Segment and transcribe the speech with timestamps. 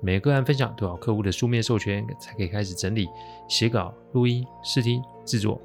[0.00, 3.08] 每个案分享都要客户的书面授权才可以开始整理、
[3.48, 5.60] 写稿、录音、试听、制作，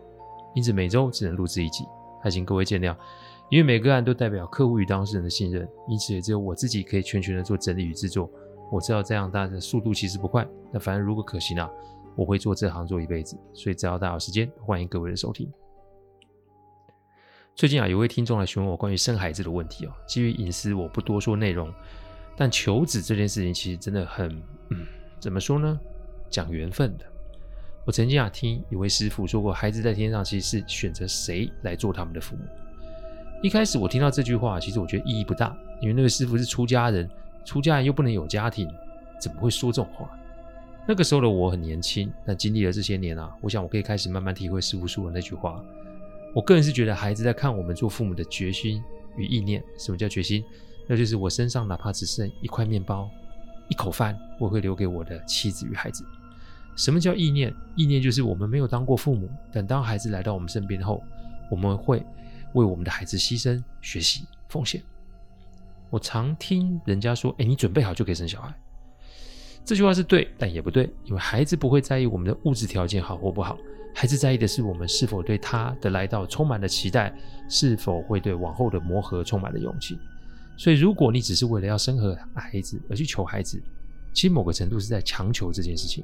[0.55, 1.85] 因此每周只能录制一集，
[2.21, 2.95] 还请各位见谅。
[3.49, 8.27] 因为每个案都代表客户与当事人的信任，因此也只有我自己可以全权的做整理与制作。
[8.71, 11.69] 我知道这样大家的速度其实不快，但反正如果可行啊，
[12.15, 13.37] 我会做这行做一辈子。
[13.53, 15.51] 所以只要大家有时间，欢迎各位的收听。
[17.53, 21.71] 最近啊，有位听众来询问我关于生孩子的问题哦，基于隐私，我不多说内容。
[22.35, 24.29] 但求子这件事情其实真的很，
[24.69, 24.85] 嗯，
[25.19, 25.79] 怎么说呢？
[26.29, 27.05] 讲缘分的。
[27.85, 32.41] 我曾经啊听一位师父说过，孩子在天上其实是选择谁来做他们的父母。
[33.41, 37.09] 一开始我听到这句话，其实我觉得意义不大，因为那个师父是出家人，
[37.43, 38.67] 出家人又不能有家庭，
[39.19, 40.09] 怎么会说这种话？
[40.87, 45.63] 那个时候的我很年轻，但经历了这些年啊，我想我可以开始慢慢体会师父说的那句话。
[46.33, 48.81] 我个人是觉得，孩子在看我们做父母的决心
[49.17, 49.63] 与意念。
[49.77, 50.43] 什么叫决心？
[50.87, 53.09] 那就是我身上哪怕只剩一块面包、
[53.69, 56.05] 一口饭，我会留给我的妻子与孩子。
[56.75, 57.53] 什么叫意念？
[57.75, 61.03] 意念就是我们没有当过父母，但当孩子来到我们身边后，
[61.49, 62.03] 我们会
[62.53, 64.81] 为我们的孩子牺牲、学习、奉献。
[65.89, 68.51] 我常听人家说：“哎，你准备好就可以生小孩。”
[69.63, 73.57] 这句话是对，但也不对，因为孩子不会在意我们的物质条件好或不好，
[73.93, 77.15] 孩子在意的是我们是否对他的来到充满了期待，
[77.47, 79.97] 是否会对往后的磨合充满了勇气。
[80.55, 83.61] 所以，如果你只是为了要生和孩子而去求孩子，
[84.13, 86.03] 其实某个程度是在强求这件事情。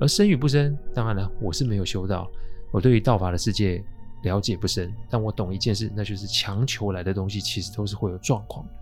[0.00, 2.28] 而生与不生，当然了，我是没有修道，
[2.72, 3.84] 我对于道法的世界
[4.24, 8.72] 了解不深，但我懂一件事，那就是强求来的东西其实都是会有状况的。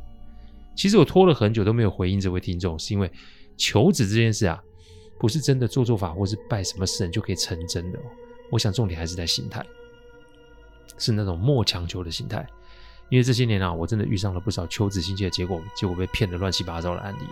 [0.76, 3.10] 其实我拖了很久都没有回应这位听众，是因为
[3.56, 4.62] 求子这件事啊，
[5.18, 7.98] 不是真的做做法或是拜什么神就可以成真的。
[8.50, 9.66] 我想重点还是在心态，
[10.96, 12.46] 是那种莫强求的心态。
[13.10, 17.24] 因为这些年啊，我真的遇上了不少求子心切的结果，结果被骗得乱七八糟的案例。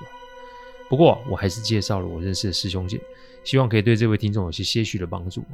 [0.89, 3.01] 不过我还是介绍了我认识的师兄姐，
[3.45, 5.45] 希望可以对这位听众有些些许的帮助。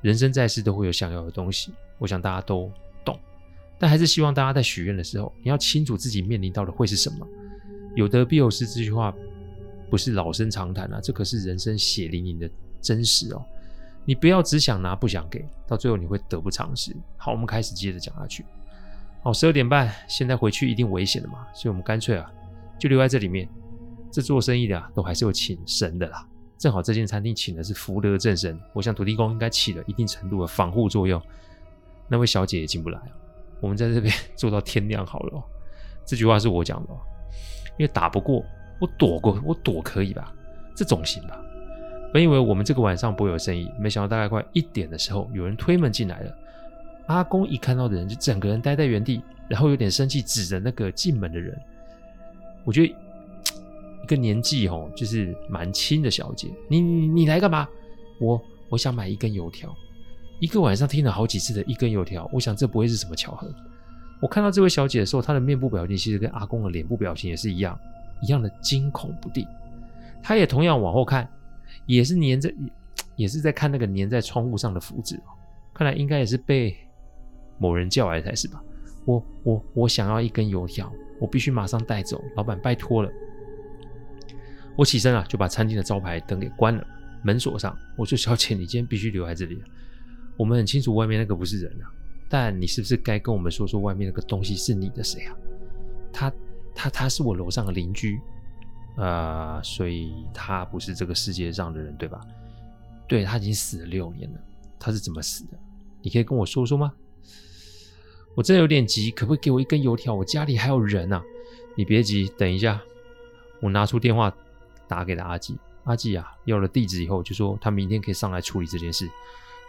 [0.00, 2.70] 人生在世都会有想要的东西，我想大家都
[3.04, 3.18] 懂，
[3.78, 7.26] 但还是希望大家在许愿的时候，你要清楚自己面临到的会是什么。
[7.96, 9.12] 有得必有失这句话
[9.90, 12.48] 不是老生常谈啊，这可是人生血淋淋的
[12.80, 13.44] 真实哦。
[14.04, 16.94] 你不要只想拿不想给，到最后你会得不偿失。
[17.16, 18.44] 好，我们开始接着讲下去。
[19.20, 22.30] 好，十二点半，现在回去一定危险的嘛，所以我们干脆啊，
[22.78, 23.48] 就留在这里面。
[24.10, 26.26] 这做生意的啊，都还是有请神的啦。
[26.56, 31.20] 正好这间餐厅请的是福德正神，我想土地公应该起了一定程度的防护作用。
[32.08, 32.98] 那位小姐也进不来，
[33.60, 35.42] 我们在这边 做到天亮好了。
[36.06, 36.92] 这句话是我讲的，
[37.76, 38.42] 因为打不过，
[38.80, 40.32] 我躲过，我躲可以吧？
[40.74, 41.38] 这总行吧？
[42.14, 46.34] 本以为我们这个晚上不会有生意，没想到大概快一点的时候，有人推门进来了。
[47.08, 51.58] 阿公一看到的人，就整个人呆在原地，然后有点生气，指着那个进门的人。
[52.64, 57.66] 我觉得一个年纪哦，就是蛮轻的小姐，你你你来干嘛？
[58.20, 59.74] 我我想买一根油条。
[60.38, 63.52] 一个晚上听了好几次的一根油条，我想这不会是什么巧合。
[64.20, 67.78] 我看到这位小姐的时候，她的面部表情其实跟阿公的脸部表情也是一样，
[68.20, 69.46] 一样的惊恐不定。
[70.22, 71.26] 她也同样往后看，
[71.86, 72.52] 也是粘着，
[73.16, 75.18] 也是在看那个粘在窗户上的符纸。
[75.72, 76.76] 看来应该也是被。
[77.58, 78.62] 某人叫来才是吧？
[79.04, 82.22] 我我我想要一根油条，我必须马上带走。
[82.36, 83.10] 老板，拜托了。
[84.76, 86.86] 我起身啊，就把餐厅的招牌灯给关了，
[87.22, 87.76] 门锁上。
[87.96, 89.60] 我说：“小姐，你今天必须留在这里。
[90.36, 91.90] 我们很清楚外面那个不是人啊，
[92.28, 95.34] 但你是不是该跟我们说说外面那个东西是你的谁啊？
[96.12, 96.32] 他
[96.74, 98.20] 他他是我楼上的邻居
[98.96, 102.20] 啊，所以他不是这个世界上的人，对吧？
[103.08, 104.38] 对，他已经死了六年了。
[104.78, 105.58] 他是怎么死的？
[106.02, 106.92] 你可以跟我说说吗？”
[108.38, 110.14] 我真的有点急，可不可以给我一根油条？
[110.14, 111.20] 我家里还有人啊！
[111.74, 112.80] 你别急，等一下，
[113.58, 114.32] 我拿出电话
[114.86, 115.58] 打给了阿季。
[115.82, 119.10] 阿季啊，要了地址以后，就说他明天可以上来处理这件事。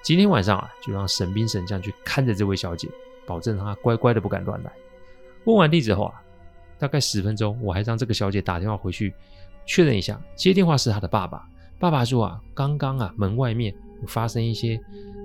[0.03, 2.87] 今天晚上啊，就让神兵神将去看着这位小姐，
[3.25, 4.71] 保证她乖乖的不敢乱来。
[5.45, 6.21] 问完地址后啊，
[6.77, 9.11] 大概十分钟，我还让这个小姐打电话回去
[9.65, 10.21] 确认一下。
[10.35, 11.43] 接电话是她的爸爸，
[11.79, 13.73] 爸爸说啊，刚刚啊，门外面
[14.05, 14.79] 发生一些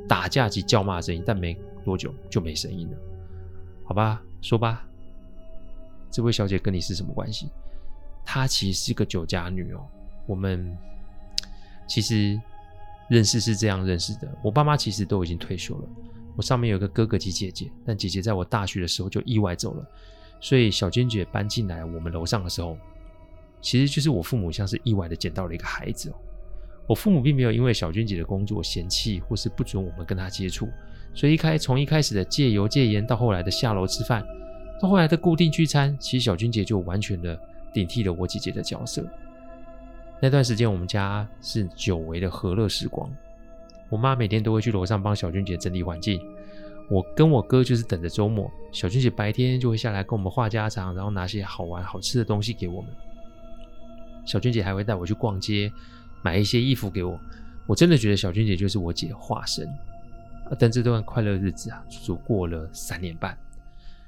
[0.08, 1.54] 打架及叫骂的声音，但没
[1.84, 2.96] 多久就没声音了。
[3.84, 4.86] 好吧，说吧，
[6.10, 7.48] 这位小姐跟你是什么关系？
[8.24, 9.86] 她其实是个酒家女哦。
[10.26, 10.76] 我们
[11.86, 12.40] 其实
[13.08, 14.28] 认识是这样认识的。
[14.42, 15.88] 我爸妈其实都已经退休了，
[16.34, 19.86] 我上面有个哥哥及姐姐，但姐姐在我大学的时候就意外走了，
[20.40, 22.78] 所以小娟姐搬进来我们楼上的时候，
[23.60, 26.14] 其实就是我父母像是意外的捡到了一个孩子哦。
[26.86, 30.68] 我父母并没有因为小娟姐的工作嫌弃或是不准我们跟她接触，
[31.14, 34.22] 所以一开从一开始的戒油戒烟到后来的下楼吃饭，
[34.80, 37.38] 到后来的固定聚餐，其实小娟姐就完全的
[37.72, 39.02] 顶替了我姐姐的角色。
[40.20, 43.10] 那段时间我们家是久违的和乐时光，
[43.88, 46.20] 我妈每天都会去楼上帮小娟姐整理环境，
[46.90, 52.90] 我跟我哥就是等着周末，小娟姐白天就会下来跟我们话家常，然后拿些好玩好吃的东西给我们。
[54.26, 55.72] 小娟姐还会带我去逛街。
[56.24, 57.20] 买一些衣服给我，
[57.66, 59.68] 我真的觉得小娟姐就是我姐的化身。
[60.58, 63.36] 但这段快乐日子啊，足足过了三年半。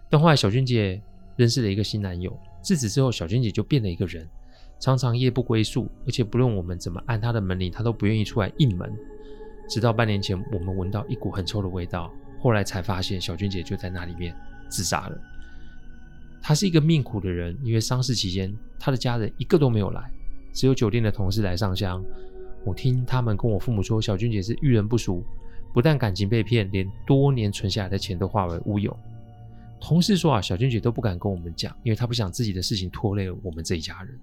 [0.08, 1.00] 但后来小娟姐
[1.36, 4.26] 认识了一个新男友，自此之后，小娟姐就变了一个人，
[4.80, 8.90] 常常夜不归宿，而且不论我们怎么按她的门铃，她都不愿意出来应门。
[9.68, 12.10] 直到半年前，我们闻到一股很臭的味道，
[12.40, 14.34] 后来才发现小娟姐就在那里面
[14.68, 15.18] 自杀了。
[16.40, 20.10] 她是一个命苦的人，因为丧事期间，她的家人一个都没有来。
[20.56, 22.02] 只有酒店的同事来上香。
[22.64, 25.22] 我听他们跟我父母说，小君姐是遇人不淑，
[25.74, 28.96] 不但感情被骗，连多年存下来的钱都化为乌有。
[29.78, 34.18] 同事说啊，小君姐都不敢跟我们讲，因为她不想自己的事情拖累了我们这一家人。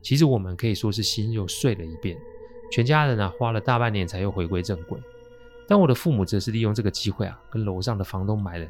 [0.00, 2.16] 其实我们可以说是心又碎了一遍，
[2.72, 4.98] 全家人啊花了大半年才又回归正轨。
[5.68, 8.66] 但我的父母则是利用这个机会啊，跟楼上的房东买了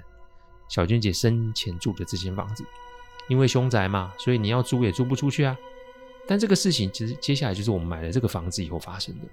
[0.68, 2.64] 小君姐生前住的这间房子，
[3.28, 5.56] 因为凶宅嘛，所以你要租也租不出去啊。
[6.28, 9.24] 但这个事情其实接下来就是我们买了这个房子以后发生的。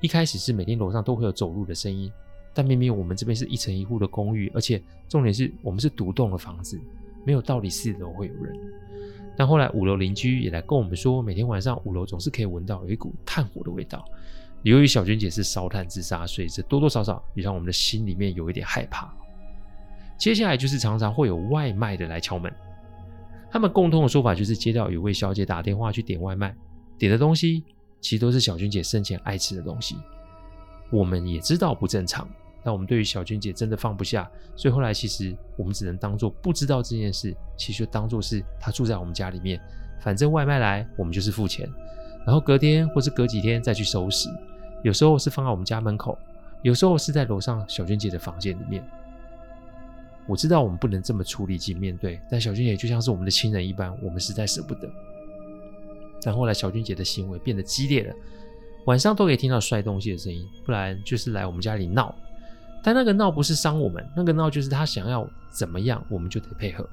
[0.00, 2.12] 一开始是每天楼上都会有走路的声音，
[2.52, 6.80] 但明明我们这边是一层一户的公寓，而且重点是我们是独栋的房子，
[7.24, 8.54] 没有道理四楼会有人。
[9.36, 14.04] 但后来五楼邻居也来跟我们说，每天晚上五楼总是可以闻到有一股炭火的味道。
[14.62, 19.14] 由于小娟姐是烧炭自杀，所以这多多少少也让我们的心里面有一点害怕。
[20.18, 22.52] 接下来就是常常会有外卖的来敲门。
[23.56, 26.54] 他们共同的说法就是接到有位小姐打电话去点外卖，
[26.98, 27.64] 点的东西
[28.02, 29.96] 其实都是小娟姐生前爱吃的东西。
[30.90, 32.28] 我们也知道不正常，
[32.62, 39.58] 但我们对于小娟姐真的放不下，所以后来其实我们只能当做不知道这件事，其实就当做是她住在我们家里面，
[40.02, 41.66] 反正外卖来我们就是付钱，
[42.26, 44.28] 然后隔天或是隔几天再去收拾。
[44.82, 46.18] 有时候是放在我们家门口，
[46.60, 48.86] 有时候是在楼上小娟姐的房间里面。
[50.28, 54.90] 我知道我们不能这么处理及面对，但小娟姐就像是我们的亲人一般，我们实在舍不得。
[56.22, 58.14] 但后来小娟姐的行为变得激烈了，
[58.86, 62.12] 晚上都可以听到摔东西的声音，不然就是来我们家里闹。
[62.82, 66.88] 但那个闹不是伤我们，那个闹就是她想要怎么样，我们就得配合。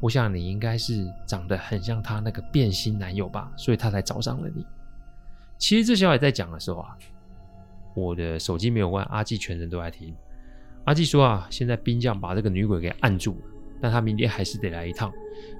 [0.00, 4.66] 我想你应该是长得很像她那个变心男友吧，所以她才找上了你。
[5.58, 6.98] 其实这小孩在讲的时候啊，
[7.94, 10.12] 我的手机没有关，阿纪全程都在听。
[10.84, 13.46] 阿纪说啊，现在兵将把这个女鬼给按住了，
[13.80, 15.12] 但他明天还是得来一趟，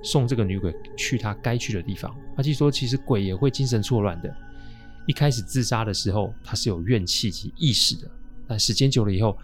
[0.03, 2.15] 送这个女鬼去她该去的地方。
[2.37, 4.35] 阿纪说，其实鬼也会精神错乱的。
[5.07, 8.11] 一开始自杀的时候，他是有怨气及意识的，
[8.47, 9.37] 但时间久了以后，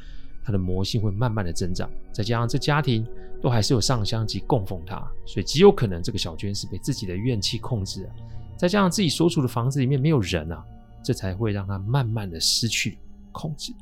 [0.45, 1.89] 他的魔性会慢慢的增长。
[2.13, 3.07] 再加上这家庭
[3.41, 4.97] 都还是有上香及供奉他，
[5.27, 8.11] 所以极有可能这个小娟是被自己的怨气控制了。
[8.57, 10.65] 再加上自己所处的房子里面没有人啊，
[11.05, 12.99] 这才会让他慢慢的失去
[13.31, 13.73] 控制。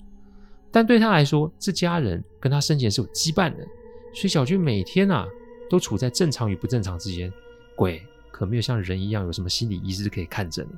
[0.77, 3.67] 但对他来说，这家人跟他生前是有羁绊的，
[4.13, 5.27] 所以小军每天啊
[5.71, 7.33] 都处在正常与不正常之间。
[7.75, 10.69] 鬼可没有像人一样有什么心理医师可以看诊，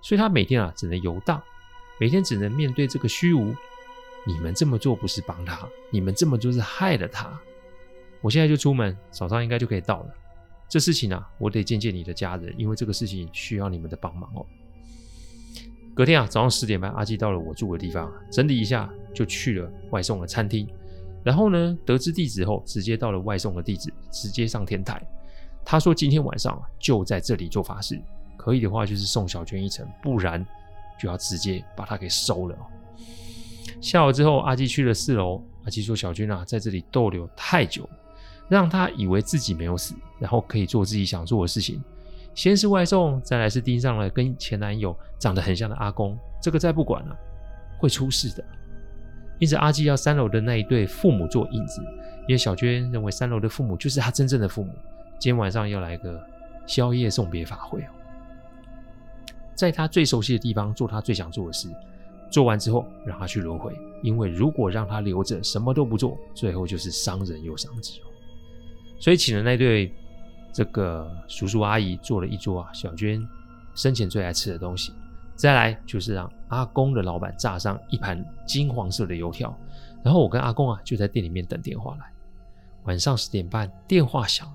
[0.00, 1.38] 所以他每天啊只能游荡，
[2.00, 3.54] 每天只能面对这个虚无。
[4.26, 7.38] 你们这么做不是帮他，你们这么做是害了他。
[8.22, 10.14] 我现在就出门，早上应该就可以到了。
[10.66, 14.46] 这事情啊，我得见见你的家人，因为这个事情需要你们的帮忙哦。
[15.94, 20.68] 隔天啊，早上十点半，阿基到了我住的地方，整理一下就去了外送的餐厅。
[21.24, 25.00] 然后呢，得知地址后，直接到了外送的地址，直接上天台。
[25.64, 28.00] 他说今天晚上就在这里做法事，
[28.36, 30.44] 可以的话就是送小娟一程，不然
[31.00, 32.56] 就要直接把他给收了。
[33.80, 35.42] 下午之后，阿基去了四楼。
[35.64, 37.88] 阿基说小娟啊，在这里逗留太久，
[38.48, 41.80] 让他以为自己没有死，然后可以做自己想做的事情。
[42.34, 47.16] 先是外送，再来是盯上了跟前男友长得很像的阿公，这个再不管了，
[47.78, 48.44] 会出事的。
[49.42, 51.82] 因此，阿纪要三楼的那一对父母做引子，
[52.28, 54.72] 因为小娟认为三楼的父母就是他真正的父母。
[55.18, 56.24] 今天晚上要来个
[56.64, 57.90] 宵夜送别法会哦，
[59.56, 61.68] 在他最熟悉的地方做他最想做的事，
[62.30, 68.06] 做完之后让他去轮回，因为如果让他留着什么都不做，最后就是伤人又伤己哦。
[69.00, 69.92] 所以请了那对。
[70.54, 73.26] 这个叔叔阿姨做了一桌啊，小娟
[73.74, 74.92] 生前最爱吃的东西，
[75.42, 79.52] 再来就是让阿公的老板炸上一盘金黄色的油条，
[80.04, 82.04] 然后我跟阿公啊就在店里面等电话来。
[82.84, 84.54] 晚上十点半，电话响了，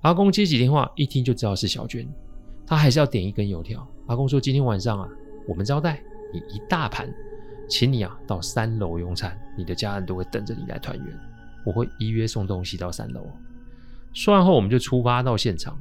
[0.00, 2.08] 阿公接起电话，一听就知道是小娟，
[2.66, 3.86] 他还是要点一根油条。
[4.06, 5.06] 阿公说：“今天晚上啊，
[5.46, 6.02] 我们招待
[6.32, 7.06] 你一大盘，
[7.68, 11.20] 请你啊到三楼用餐，你的家人都会等着你来团圆，
[11.66, 13.26] 我会依约送东西到三楼。”
[14.14, 15.78] 说完后，我们就出发到现场，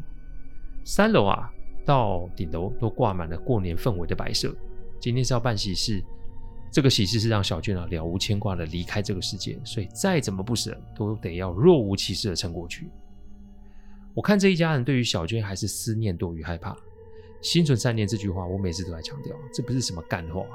[0.83, 1.49] 三楼啊。
[1.85, 4.55] 到顶楼都挂满了过年氛围的摆设。
[4.99, 6.03] 今天是要办喜事，
[6.71, 12.89] 这个喜事是让小娟啊了无牵挂的离开这个世界，所以再怎么不舍都得要若无其事的撑过去。
[14.13, 16.75] 我看这一家人对于小娟还是思念多于害怕。
[17.41, 20.45] 心存善念这句话，我每次都在强调，这不是什么干话，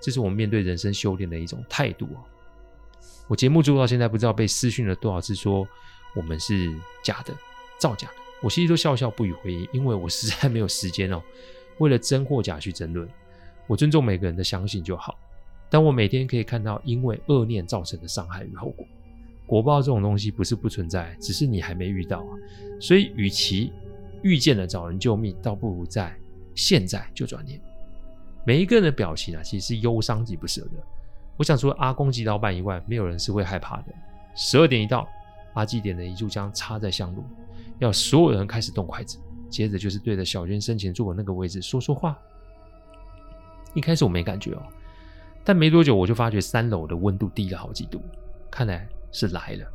[0.00, 2.22] 这是我们面对人生修炼的一种态度啊。
[3.26, 5.66] 我节目做到现在，不知道被私讯了多少次，说
[6.14, 7.34] 我们是假的，
[7.80, 8.25] 造假的。
[8.42, 11.22] 我其实都笑笑不予回应，因为我实在没有时间哦。
[11.78, 13.08] 为了真或假去争论，
[13.66, 15.18] 我尊重每个人的相信就好。
[15.68, 18.86] 但我每天可以看到因为恶念造成的伤害与后果，
[19.46, 22.30] 果报这种东西不是不存在，只是你还没遇到啊。
[22.80, 23.72] 所以，与其
[24.22, 26.16] 遇见了找人救命，倒不如在
[26.54, 27.60] 现在就转念。
[28.46, 30.72] 每一个人的表情啊，其实是忧伤及不舍的。
[31.36, 33.86] 我想除了阿公及老板以外，没有人是会害怕的。
[34.36, 35.08] 十二点一到，
[35.54, 37.24] 阿季点了一炷香插在香炉。
[37.78, 39.18] 要所有人开始动筷子，
[39.48, 42.16] 接着就是对着小娟生前坐的那个位置说说话。
[43.74, 44.62] 一开始我没感觉哦，
[45.44, 48.00] 但没多久我就发觉三楼的温度低了好几度，
[48.50, 49.66] 看来是来了。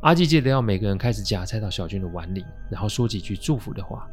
[0.00, 4.08] 阿季记得要每个人开始夹菜到小娟的碗里，然后说几句祝福的话。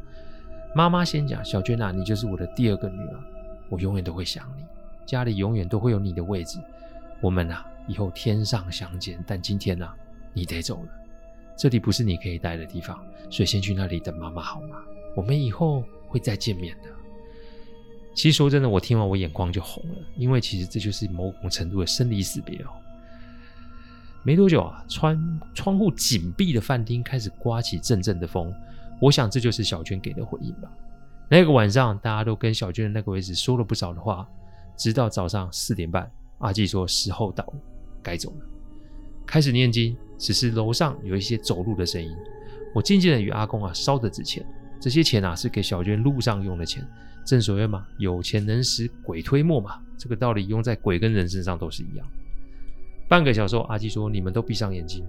[0.74, 3.20] 妈妈先讲：“小娟啊，你就是我的第二个女儿，
[3.68, 4.64] 我永远都会想你，
[5.06, 6.58] 家里永远都会有你的位置。
[7.20, 9.22] 我们啊，以后天上相见。
[9.24, 9.94] 但今天啊，
[10.32, 10.88] 你得走了。”
[11.56, 12.98] 这里不是你可以待的地方，
[13.30, 14.76] 所以先去那里等妈妈好吗？
[15.16, 16.88] 我们以后会再见面的。
[18.14, 22.70] 其实说真的，我听完我眼眶就红了，因为其实这就是某种程度的生离死别哦。
[24.22, 28.52] 没多久啊，窗窗户紧闭的饭厅开始刮起阵阵的风，
[29.00, 30.70] 我想这就是小娟给的回应吧。
[31.28, 34.28] 那个晚上，大家都跟小娟的那个位置说了不少的话，
[34.76, 37.54] 直到早上四点半，阿季说时候到了，
[38.02, 38.46] 该走了，
[39.26, 39.96] 开始念经。
[40.18, 42.14] 只是楼上有一些走路的声音，
[42.74, 44.44] 我静静的与阿公啊烧的纸钱，
[44.80, 46.86] 这些钱啊是给小娟路上用的钱。
[47.26, 52.06] 正所谓嘛，有钱能使鬼推磨嘛，这个道理用在鬼跟人身上都是一样。
[53.08, 55.02] 半个小时后，阿基说：“你们都闭上眼睛，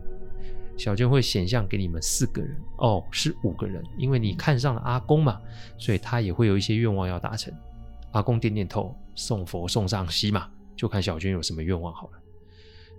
[0.78, 5.42] 小娟会显像给你们四个人哦，是五个人，因为你看上了阿公嘛，
[5.78, 7.54] 所以他也会有一些愿望要达成。”
[8.12, 12.14] 阿公点点头，送佛送上西嘛，就看小娟有什么愿望好了。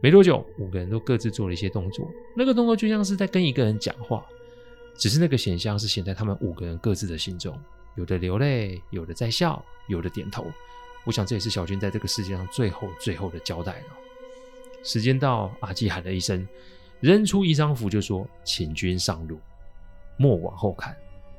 [0.01, 2.09] 没多久，五个人都各自做了一些动作。
[2.37, 4.25] 那个动作就像是在跟一个人讲话，
[4.95, 7.59] 只是那个显像是显在他们五个人各自的心中，
[7.97, 10.45] 有的流泪，有的在笑，有的点头。
[11.05, 13.87] 我想这也是小军在这个世界上最后最后的交代了。
[14.83, 16.47] 时间到，阿季喊了一声，
[17.01, 19.39] 扔出一张符，就说：“请君上路，
[20.17, 20.97] 莫往后看，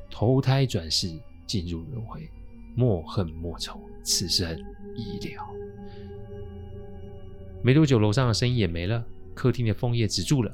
[0.10, 1.08] 投胎转世，
[1.46, 2.30] 进入轮回，
[2.76, 4.58] 莫恨莫愁，此生
[4.96, 5.48] 已了。”
[7.62, 10.52] 没多久，楼上的声音也没了，客厅的风也止住了，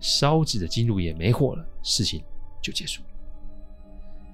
[0.00, 2.22] 烧纸的金炉也没火了，事情
[2.62, 3.08] 就结束了。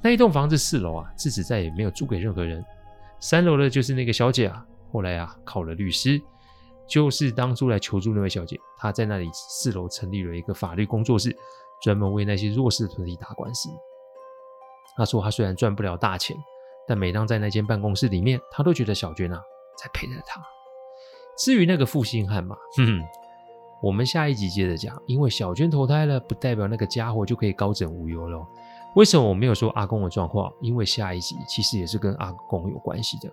[0.01, 2.65] 那一栋房子四楼啊，自此再也没有租给任何人。
[3.21, 6.23] 三楼的就是那个小姐啊，后来啊考了律师，
[6.89, 11.37] 就是当初来求助那位小姐，她在那里四楼成立了一个法律工作室，
[11.83, 13.69] 专门为那些弱势的团体打官司。
[14.97, 16.37] 她说，她虽然赚不了大钱，
[16.87, 19.43] 但每当在那间办公室里面，她都觉得小娟啊
[19.77, 20.41] 在陪着她。
[21.39, 23.05] 至于那个负心汉嘛，哼哼，
[23.81, 25.01] 我们下一集接着讲。
[25.07, 28.45] 因为小娟投胎了，不代表那个家伙就可以高枕无忧了。
[28.97, 30.53] 为什么我没有说阿公的状况？
[30.61, 33.33] 因为下一集其实也是跟阿公有关系的。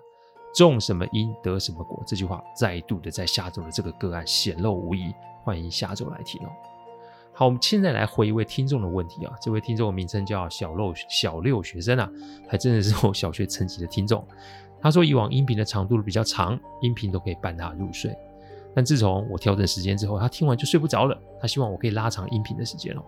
[0.53, 5.12] 种什么因得什么果，这句话再度的在下周的这个个案显露无遗。
[5.43, 6.50] 欢迎下周来听哦。
[7.33, 9.33] 好，我们现在来回一位听众的问题啊。
[9.41, 12.09] 这位听众的名称叫小六小六学生啊，
[12.47, 14.25] 还真的是我小学层级的听众。
[14.85, 18.15] 他说：“以往音频的长度比较长，音频都可以伴他入睡。
[18.75, 21.19] 但自从我调整时间之后，他听完就睡不着了。
[21.41, 23.01] 他希望我可以拉长音频的时间哦。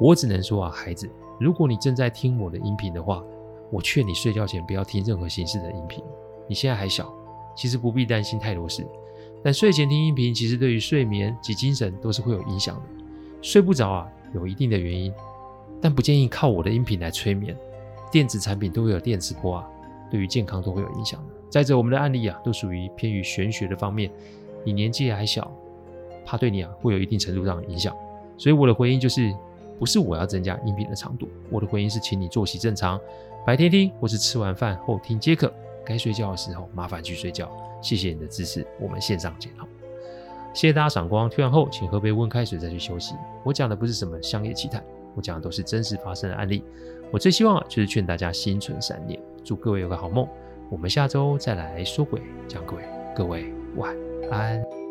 [0.00, 1.08] 我只能说啊，孩子，
[1.38, 3.22] 如果你正在听我的音频的话，
[3.70, 6.02] 我劝你睡觉前不要听任何形式的音频。
[6.48, 7.08] 你现在还小，
[7.56, 8.84] 其实不必担心太多事。
[9.44, 12.82] 但睡前听音频，其实对于睡眠及精神都是会有影响的。
[13.40, 15.14] 睡不着啊，有一定的原因，
[15.80, 17.56] 但不建议靠我的音频来催眠。
[18.10, 19.70] 电子产品都会有电磁波啊。”
[20.16, 21.34] 对于健康都会有影响的。
[21.50, 24.10] 再者我们的案例啊都属于偏于玄学的方面
[24.64, 25.54] 你年纪还小
[26.24, 27.94] 怕对你啊会有一定程度上的影响。
[28.38, 29.30] 所以我的回应就是
[29.78, 32.98] 不是我要增加音频的长度我的回应是请你作息正常
[33.46, 35.52] 白天听或是吃完饭后听皆可
[35.84, 37.50] 该睡觉的时候麻烦去睡觉
[37.82, 39.52] 谢谢你的支持我们线上见
[40.54, 43.14] 谢谢大家赏光听完后请喝杯温开水再去休息。
[43.44, 44.82] 我讲的不是什么商业奇谈
[45.14, 46.64] 我讲的都是真实发生的案例。
[47.10, 50.28] 我最希望就是劝大家心存善念祝各位有个好梦。
[50.68, 52.82] 我们下周再来说鬼讲鬼。
[53.14, 53.96] 各位晚
[54.28, 54.85] 安。